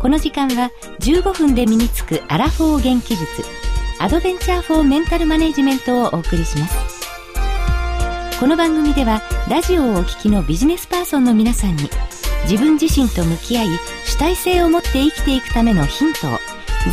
[0.00, 3.26] この時間は15分で身につくアラフォー元気術
[3.98, 7.00] アドベンチャーフォーメンタルマネジメントをお送りします。
[8.40, 11.90] この番組ではラジオをお聞きのビジネスパーソンの皆さんに
[12.44, 13.66] 自分自身と向き合い
[14.06, 16.38] 主体性を持って生きていくためのヒントを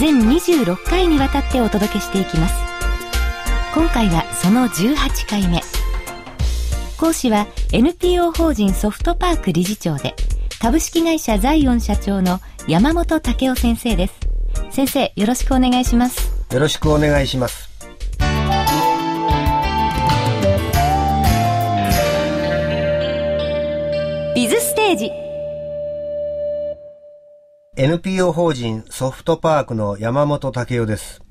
[0.02, 2.55] 全26回にわたってお届けしていきます。
[3.73, 5.61] 今回はその18回目。
[6.97, 10.14] 講師は NPO 法人ソフトパーク理事長で
[10.59, 14.20] 株式会社ザイオン社長の山本武雄先生です。
[14.72, 16.46] 先生よろしくお願いします。
[16.54, 17.70] よろしくお願いします。
[24.36, 25.12] ビズステージ。
[27.78, 31.22] NPO 法人ソフトパークの山本武雄です。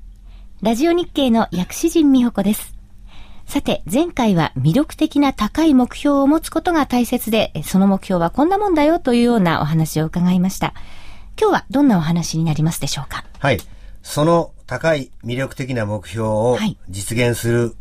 [0.63, 2.73] ラジオ日経の薬師陣美穂子です。
[3.45, 10.73] さて、前回は魅力的な高い目標を持つことが大切で、その目標はこんなもんだよというようなお話を伺いました。
[11.39, 13.23] 今日はどんなお話になりますでしょうか？
[13.39, 13.59] はい。
[14.01, 16.57] その高い魅力的な目標を
[16.89, 17.75] 実現する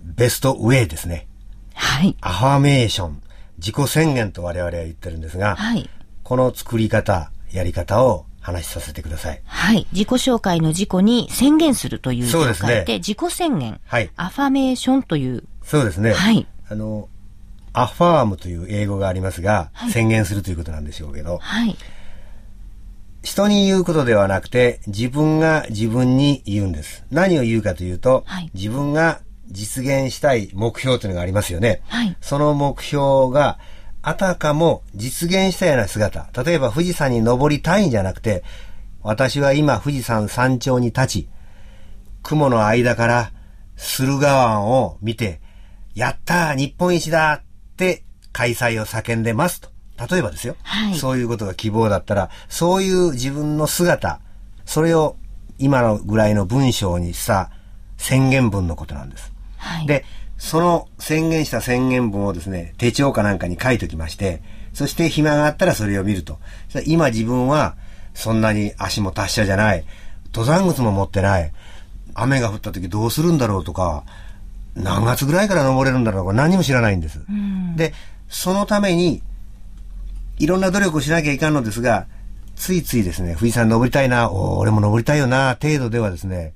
[0.00, 1.28] ベストウェイですね。
[1.74, 2.16] はい。
[2.20, 3.22] アファメーション、
[3.58, 5.88] 自己宣言と我々は言ってるんですが、はい。
[6.22, 9.40] この作り方、やり方を話しさせてください。
[9.44, 9.86] はい。
[9.92, 13.80] 自己紹介の自己に宣言するという字を書いて、ね、自己宣言。
[13.84, 14.10] はい。
[14.16, 15.44] アファメーションという。
[15.62, 16.14] そうですね。
[16.14, 16.46] はい。
[16.68, 17.08] あの、
[17.74, 21.76] アファームという英語がありますが、はい、宣言するということなんでしょうけど、はい。
[23.22, 27.04] 人に言うことではなくて、自分が自分に言うんです。
[27.10, 31.82] 何を言うかというと、はい、自分が実現したい目標というのがありますよね。
[31.88, 32.16] はい。
[32.20, 33.58] その目標が、
[34.04, 36.28] あたかも実現したような姿。
[36.44, 38.42] 例えば富士山に登りたいんじゃなくて、
[39.02, 41.28] 私は今富士山山頂に立ち、
[42.24, 43.32] 雲の間から
[43.76, 45.40] 駿河湾を見て、
[45.94, 47.42] やった日本一だっ
[47.76, 49.71] て開催を叫んでますと。
[50.10, 50.94] 例えばですよ、はい。
[50.94, 54.20] そういうことが希望だったら、そういう自分の姿、
[54.64, 55.16] それを
[55.58, 57.50] 今のぐらいの文章にした
[57.98, 59.32] 宣言文のことなんです。
[59.58, 60.04] はい、で、
[60.38, 64.42] その宣言した宣言文をですね、手帳かなんかに書いておきまして、
[64.72, 66.38] そして暇があったらそれを見ると。
[66.86, 67.76] 今自分は
[68.14, 69.84] そんなに足も達者じゃない。
[70.34, 71.52] 登山靴も持ってない。
[72.14, 74.04] 雨が降った時どうするんだろうとか、
[74.74, 77.20] 何月ぐらいから登れるんだろうとか何も知らないんです。
[77.76, 77.92] で、
[78.28, 79.22] そのために、
[80.42, 82.06] いろんな努力をしなきゃいかんのですが、
[82.56, 86.52] ついついですね、富士山登りたいな、俺も登りたいよな、程度ではですね、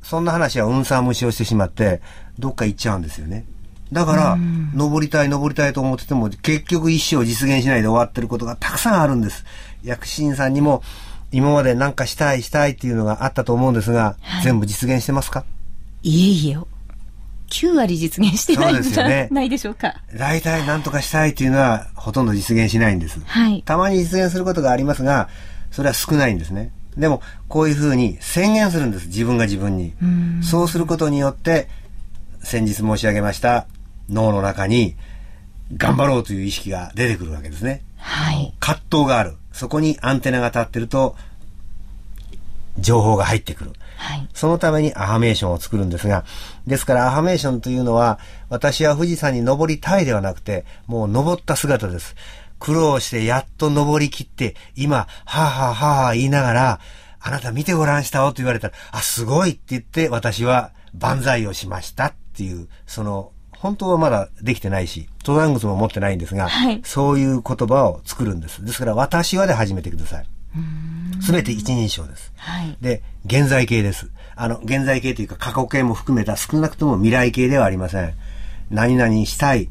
[0.00, 2.00] そんな話はうんさん無視をしてしまって、
[2.38, 3.44] どっか行っちゃうんですよね。
[3.92, 4.38] だから、
[4.74, 9.44] 登りたい登りたいと思ってても、結局一生実現しないで終わってることがたくさんあるんです。
[9.82, 10.84] 薬師院さんにも、
[11.32, 15.44] 今まで何かしたいしたいっていうのがあったと思うんですが、はい、全部実現してますか？
[16.04, 16.58] いえいえ。
[17.50, 20.02] 9割実現してないんじゃ、ね、ないでしょうか。
[20.14, 23.20] 大体何とかしたいっていうのはほとんど実現しないんです。
[23.24, 23.62] はい。
[23.62, 25.28] たまに実現することがありますが、
[25.70, 26.70] それは少ないんですね。
[26.96, 29.08] でも、こういうふうに宣言するんです。
[29.08, 29.92] 自分が自分に。
[30.40, 31.68] うそうすることによって、
[32.42, 33.66] 先日申し上げました
[34.08, 34.94] 脳の中に
[35.76, 37.82] 頑張ろうという意識が出てくるわけですね。
[37.96, 38.54] はい。
[38.60, 39.36] 葛藤がある。
[39.52, 41.16] そこにアンテナが立ってると、
[42.78, 43.72] 情報が入ってくる。
[43.96, 46.24] はい、そのためにアファメーションを作るんですが、
[46.66, 52.14] ですからアファメーションというのは、私は富士山に登りたいではなくて、もう登った姿です。
[52.58, 56.80] 苦労してやっと登り切って、今、はあ、はあはあ言いながら、
[57.20, 68.64] あなた見てごらんしたおと言われたら、あ、すごいって言って私は万歳をしましたっていう、その、本当はまだできてないし、登山靴も持ってないんですが、はい、そういう言葉を作るんです。
[68.64, 70.26] ですから、私はで始めてください。
[71.20, 72.32] すべて一人称です。
[72.36, 74.10] はい、で、現在形です。
[74.36, 78.14] あの、現在形というか過去形も含めた少なくとも未来形ではありません。
[78.70, 79.68] 何々したい、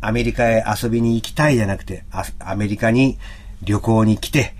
[0.00, 2.04] アメリカへ遊びに行きたいじゃなくて、
[2.38, 3.18] アメリカに
[3.62, 4.54] 旅行に来て、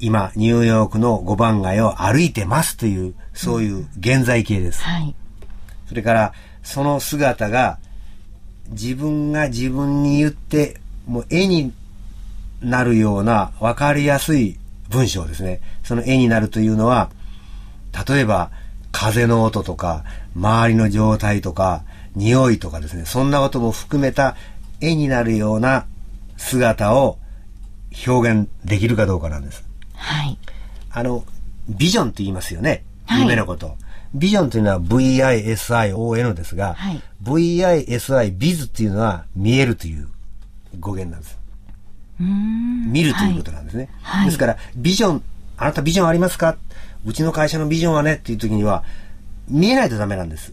[0.00, 4.82] 今、ニューヨークの5番街を歩いてますという、そういう現在形です。
[4.82, 5.14] はい、
[5.88, 6.32] それから、
[6.62, 7.78] その姿が、
[8.70, 11.72] 自分が自分に言って、もう絵に
[12.62, 14.59] なるような分かりやすい
[14.90, 15.60] 文章ですね。
[15.82, 17.10] その絵になるというのは、
[18.08, 18.50] 例えば、
[18.92, 20.04] 風の音とか、
[20.36, 21.84] 周りの状態とか、
[22.16, 24.36] 匂いとかですね、そんなことも含めた
[24.80, 25.86] 絵になるような
[26.36, 27.18] 姿を
[28.06, 29.64] 表現できるかどうかなんです。
[29.94, 30.38] はい。
[30.90, 31.24] あの、
[31.68, 32.84] ビジョンって言いますよね。
[33.06, 33.76] はい夢のこと。
[34.14, 40.08] ビジョンというのは VISION ですが、はい VISI、ビズっていうのは見えるという
[40.78, 41.39] 語源なんです。
[42.20, 43.88] 見るということなんですね。
[44.02, 45.22] はいですから、ビジョン、
[45.56, 46.56] あなたビジョンありますか？
[47.04, 48.84] うちの会社のビジョンはねっていう時には、
[49.48, 50.52] 見えないとダメなんです。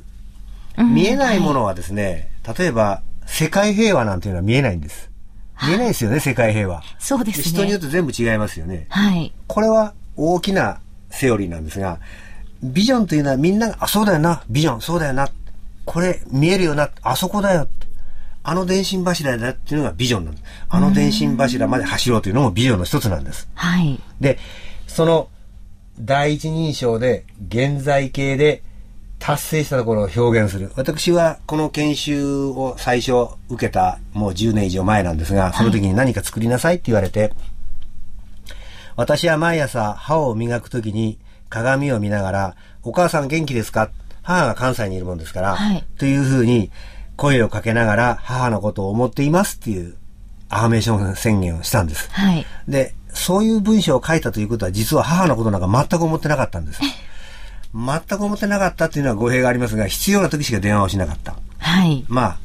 [0.78, 5.10] うん見えないものはですね、例えば、世界平和なんていうのは見えないんです。
[5.64, 6.84] 見えないですよね、世界平和。
[7.00, 7.44] そうですね。
[7.44, 8.86] 人によって全部違いますよね。
[8.90, 9.34] はい。
[9.48, 10.80] これは大きな
[11.10, 12.00] セオリーなんですが、
[12.62, 15.30] ビジョンというのはみんなが、あ、そうだよな、ビジョン、そうだよな、
[15.86, 17.68] これ見えるよな、あそこだよ、
[18.50, 20.44] あの電信柱だっていうのがビジョンなんです。
[20.70, 23.50] あの電信柱まで走ろうというのもビジョンの一つなんです。
[23.56, 24.00] はい。
[24.22, 24.40] で、
[24.88, 25.28] その
[26.00, 28.64] 第一人称で現在形で
[29.20, 30.72] 達成したところを表現する。
[30.78, 37.34] 私はこの研修を最初受けたもう10年以上前なんですが、その時に何か作りなさいって言われて、
[38.96, 41.20] 私は毎朝歯を磨く時に
[41.50, 43.92] 鏡を見ながら、お母さん元気ですか？
[44.24, 46.72] 母が関西にいるもんですから、はいというふうに
[47.18, 49.96] 声をかけながら母のことを思っていますっていう
[50.50, 52.10] アファメーション宣言をしたんです。
[52.12, 52.46] はい。
[52.68, 56.80] で、そういう文章を書いたということは、実は母のことなんか全く思ってなかったんです。
[57.74, 61.36] 全く思ってなかったっていうのは語弊がありますが、必要な時しか電話をしなかった。
[61.58, 62.06] はい。
[62.08, 62.38] まあ、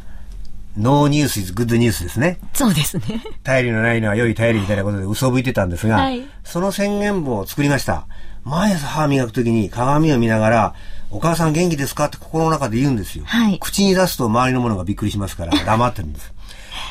[0.76, 2.38] ノーニュースイズグッドニュースですね。
[2.54, 3.02] そうですね。
[3.44, 8.06] 頼りのないのは良い頼りみたいなことで嘘吹いてたんですが、はいその宣言文を作りました。
[8.44, 10.74] 毎朝歯磨くときに鏡を見ながら、
[11.12, 12.06] お母さん元気ですか？
[12.06, 13.24] って心の中で言うんですよ。
[13.26, 16.32] はい口に出すと周りの者がびっくりしますから 黙ってるんです。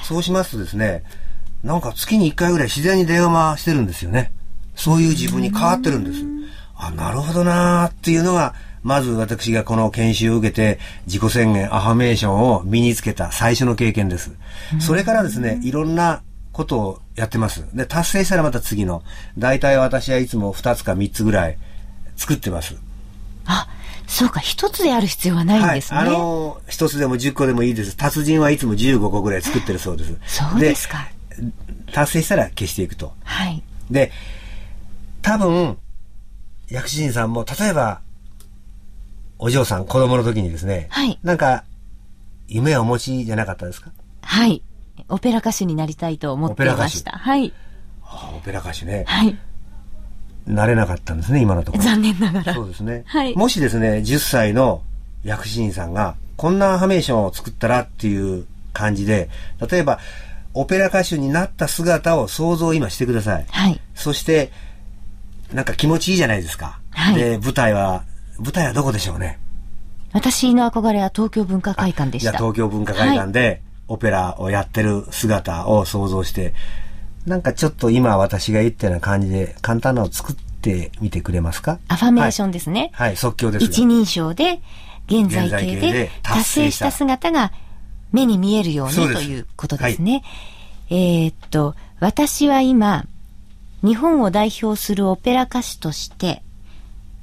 [0.04, 1.04] そうしますとですね、
[1.64, 4.32] なんか月に1回ぐらい自然に電話してるんですよね。
[4.76, 6.20] そういう自分に変わってるんです。
[6.78, 8.54] あ、なるほどなーっていうのが、
[8.84, 14.32] まず私がこの研修を受けて自己宣言、アファメーションを身につけた最初の経験です。
[14.80, 16.22] それからですね、いろんな
[16.52, 17.64] ことをやってます。
[17.74, 19.04] で、達成したらまた次の。
[19.38, 21.58] 大体私はいつも2つか3つぐらい
[22.16, 22.76] 作ってます。
[23.46, 23.68] あ、
[24.08, 26.00] そうか、一つである必要はないんですね。
[26.00, 26.08] はい。
[26.08, 27.96] あのー、一つでも10個でもいいです。
[27.96, 30.16] 達人はいつも15個ぐらい作ってるそうです。
[30.26, 31.08] そうですか。
[31.38, 31.52] で
[31.94, 33.14] 達成したら消していくと。
[33.24, 33.64] はい。
[33.90, 34.12] で、
[35.22, 35.78] 多分、
[36.70, 38.02] 薬師人さんも、例えば、
[39.40, 41.64] お嬢さん、子供の時にですね、はいなんか、
[42.48, 43.92] 夢をお持ちじゃなかったですか？
[44.22, 44.62] はい。
[45.10, 47.12] オペラ歌手になりたいと思っていました。
[47.12, 47.54] はい。
[48.04, 49.38] ああオペラ歌手ね、はい。
[50.48, 51.84] なれなかったんですね、今のところ。
[51.84, 52.54] 残念ながら。
[52.54, 53.04] そうですね。
[53.06, 54.82] はいもしですね、10歳の
[55.24, 59.30] 薬師人さんが、こんなアファメーションを作ったらっていう感じで、
[59.70, 60.00] 例えば、
[60.54, 63.46] オペラ歌手になった姿を想像今してください。
[63.50, 63.80] はい。
[63.96, 64.52] そして、
[65.54, 66.80] なんか気持ちいいじゃないですか。
[66.90, 68.04] はいで、舞台は、
[68.40, 69.40] 舞台はどこでしょうね？
[70.14, 72.32] 私の憧れは東京文化会館でした。
[72.34, 76.54] 東京文化会館で、オペラをやってる姿を想像して、
[77.26, 81.80] なんかちょっと今私が言ったような感じで、簡単なのを作ってみてくれますか？
[81.88, 82.90] アファメーションですね。
[82.94, 83.18] はい、はい。
[83.18, 83.66] 即興です。
[83.66, 84.60] が一人称で、
[85.08, 87.52] 現在形で達成した姿が
[88.12, 90.24] 目に見えるようにということですね。
[90.90, 93.06] えーっと、私は今、
[93.84, 96.44] 日本を代表するオペラ歌手として、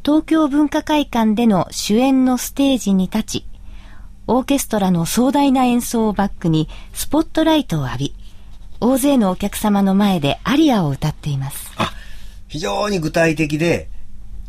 [0.05, 3.45] 東京文化会館での主演のステージに立ち、
[4.27, 8.15] オーケストラの壮大な演奏をバックにスポットライトを浴び、
[8.81, 11.71] 大勢のお客様の前でアリアを歌っています。
[11.77, 11.93] あ、
[12.47, 13.89] 非常に具体的で、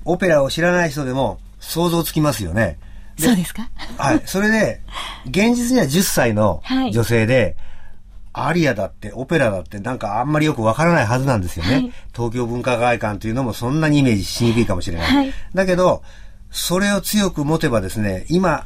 [0.06, 2.78] オペラを知らない人でも想像つきますよね。
[3.18, 3.70] そうですか？
[3.98, 4.22] はい。
[4.26, 4.82] それで、
[5.26, 7.58] 現実には10歳のはい女性で、
[8.32, 11.74] アリアだって、オペラだって、なんかあんまりよくわからないはずなんですよね。
[11.74, 15.08] はい東京文化会館というのもそんなにイメージしにくいかもしれない。
[15.08, 16.04] はいだけど、
[16.52, 18.66] それを強く持てばですね、今、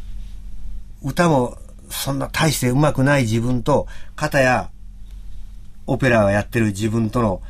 [1.01, 1.57] 歌も
[1.89, 4.69] そんな大して上手くない自分と、片や、
[5.87, 7.41] オペラをやってる自分との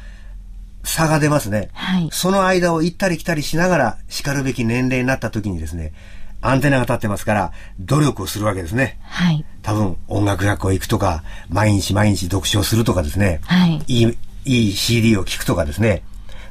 [0.84, 1.70] 差が出ますね。
[1.74, 5.94] はいその間を行ったり来たりしながら、叱るべき年齢になった時にですね、
[6.42, 9.00] アンテナが立ってますから、努力をするわけですね。
[9.04, 9.46] はい。
[9.62, 13.40] 多分、音楽学校行くとか、毎日毎日読書をするとかですね。
[13.46, 16.04] はいいい、いい CD を聴くとかですね。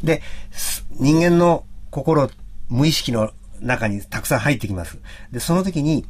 [0.02, 2.30] で、す人間の心、
[2.70, 4.98] 無意識の中にたくさん入ってきます。
[5.30, 6.06] で、その時に、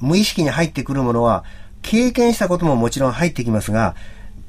[0.00, 1.44] 無意識に入ってくるものは、
[1.82, 3.94] 経験したことももちろん入ってきますが、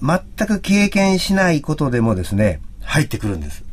[0.02, 3.64] 全く経験しないことでもですね、入ってくるんです。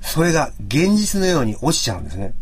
[0.00, 2.34] それが現実のように落ちちゃうんですね。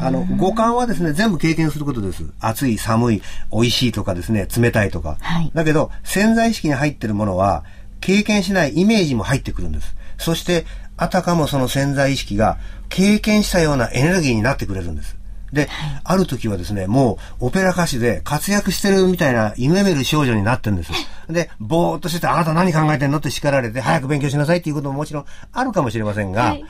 [0.00, 2.24] あの、五感はですね、全部経験することです。
[2.40, 5.18] 暑い、寒い、美味しいとかですね、冷たいとか。
[5.20, 7.64] はいだけど、潜在意識に入ってるものは、
[8.00, 9.94] 経験しないイメージも入ってくるんです。
[10.18, 10.66] そして、
[10.96, 15.16] あたかもその潜在意識が経験したようなエネルギーになってくれるんです。
[15.52, 15.68] で、
[16.04, 20.92] ある時はですね、もうオペラ歌手で活躍してるみたいな夢見る少女になってるんです。
[21.28, 23.18] で、ぼーっとしてて、あなた何考えてんの？
[23.18, 26.64] って叱られて、早く勉強しなさいっていうことももちろんあるかもしれませんが、はい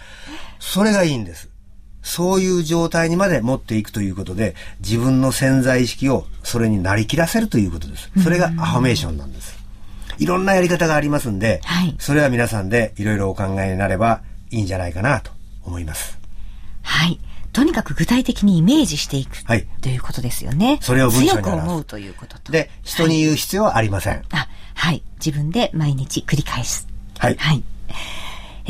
[0.60, 1.48] それがいいんです。
[2.02, 8.10] そういう状態にまで持っていくということで、自分の潜在意識をそれになりきらせるということです。
[8.22, 9.58] それがアファメーションなんです。
[10.18, 15.30] いろんなやり方がありますんで、はい、それは皆さんでいろいろお考えになればいいんじゃないかなと
[15.62, 16.18] 思います。
[16.82, 17.20] はい。
[17.52, 20.78] とにかく具体的にイメージしていく、はい、ということですよね。
[20.80, 22.52] それを文章に強く思うということと。
[22.52, 24.14] で、人に言う必要はありません。
[24.14, 25.02] はい、あ、はい。
[25.24, 26.86] 自分で毎日繰り返す。
[27.18, 27.36] はい。
[27.36, 27.62] はい。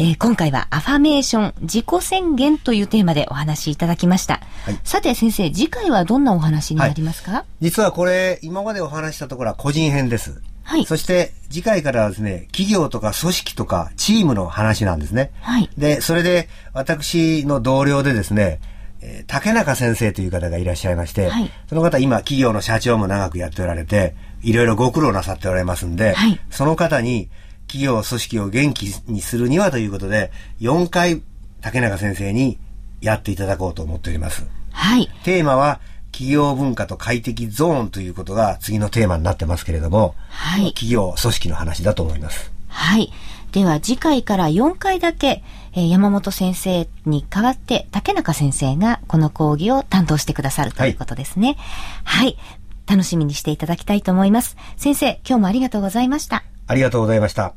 [0.01, 4.41] えー、今回はアファメーション自己宣言というテーマでお話しいただきました。
[4.65, 10.41] はい、さて先生、次回はどんなお話になりますか、はい、実はこれ、今までお話したところは個人編です。
[10.69, 10.85] はい。
[10.85, 15.31] そして次回からはですね、企業とか組織とかチームの話なんですね。
[15.41, 15.71] はい。
[15.79, 18.61] で、それで私の同僚でですね、
[19.01, 27.31] えー、竹中先生という方がいらっしゃいまして、はい、その方今企業の社長も長くやっておられて、いろいろご苦労なさっておられますんで、はい、その方に
[27.67, 31.23] 企業組織を元気にするにはということで、4回
[31.63, 32.59] 竹中先生に
[33.01, 34.47] やっていただこうと思っております。
[34.71, 35.09] はい。
[35.25, 35.81] テーマは、
[36.13, 40.73] 企業文化と快適ゾーンということが次のテーマになってますけれども、はい。
[40.73, 42.53] 企業組織の話だと思います。
[42.69, 43.13] はい。
[43.53, 51.57] では次回から4回だけ、えー、山本先生に代わって竹中先生がこの講義を担当してくださるということですね。
[52.05, 52.39] はい、はい。
[52.87, 54.57] 楽しみにしていただきたいと思います。
[54.77, 56.43] 先生、今日もありがとうございました。
[56.67, 57.55] ありがとうございました。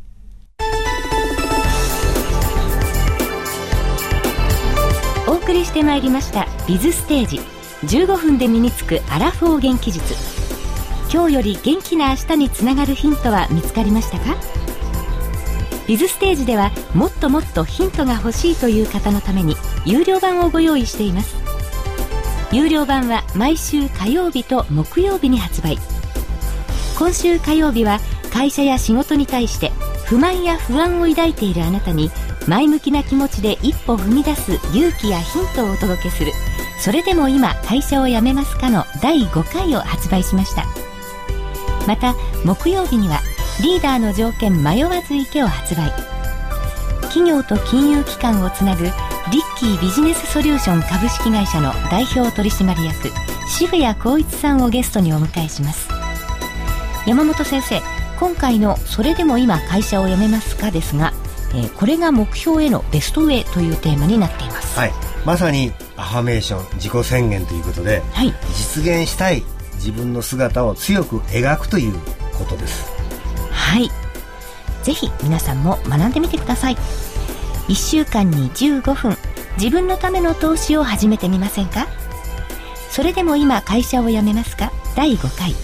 [5.27, 7.39] お送りしてまいりました「ビズステージ」
[7.83, 10.13] 15分で身につくアラフォー元気術。
[11.11, 14.37] 今日より元気な明日につながるヒントは見つかりましたか？
[15.87, 21.35] ビズステージではもっともっとヒントが欲しいという方のために有料版をご用意しています。
[22.51, 25.77] 有料版は毎週火曜日と木曜日に発売。
[26.97, 27.99] 今週火曜日は
[28.31, 29.71] 会社や仕事に対して
[30.05, 32.11] 不満や不安を抱いているあなたに
[32.47, 36.31] 前向きな気持ちで一歩踏み出す勇気やヒントをお届けする。
[36.81, 40.65] それでも今会社を辞めますかの第5回を発売しました。
[41.87, 43.19] また木曜日には
[43.61, 45.91] リーダーの条件迷わず池を発売。
[47.03, 48.93] 企業と金融機関をつなぐリッ
[49.59, 53.11] キービジネスソリューション株式会社の代表取締役
[53.47, 55.87] 渋谷光一さんをゲストにお迎えします。
[57.05, 57.79] 山本先生
[58.19, 61.13] 今回の「それでも今会社を辞めますか?」ですが、
[61.53, 64.93] えー、これが目標へのベストウェイというテーマになっています、はい、
[65.25, 69.43] まさにアファメーション自己宣言ということで、はい、実現したい
[69.75, 71.93] 自分の姿を強く描くという
[72.37, 72.91] ことです。
[73.51, 73.89] はい。
[74.83, 76.77] ぜひ皆さんも学んでみてください。
[77.67, 79.15] 1週間に15分
[79.57, 81.87] 自分のための投資を始めてみませんか？
[82.89, 84.71] それでも今会社を辞めますか？
[84.95, 85.55] 第5回。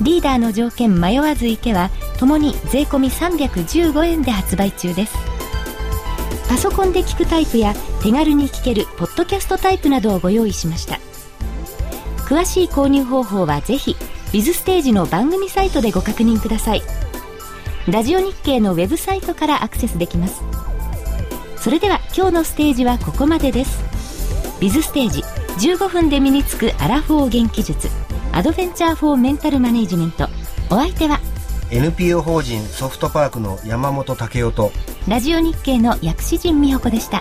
[0.00, 5.16] リーダーの条件迷わず池はともに税込315円で発売中です
[6.48, 10.98] パソコンで聞くタイプや手軽に聞けるポッドキャストタイプなどをご用意しました。
[12.24, 13.96] 詳しい購入方法はぜひ
[14.32, 16.82] ビズステージの番組サイトでご確認ください。
[17.86, 20.42] ラジオ日経のウェブサイトからアクセスできます。
[21.56, 23.82] それでは今日のステージはここまでです。
[24.60, 25.22] ビズステージ
[25.68, 27.88] 15分で身につくアラフォー元気術
[28.32, 30.28] アドベンチャー・フォー・メンタル・マネジメント。
[30.70, 31.20] お相手は
[31.70, 34.72] NPO 法人ソフトパークの山本武夫と
[35.06, 37.20] ラジオ日経の薬師陣美穂子でした。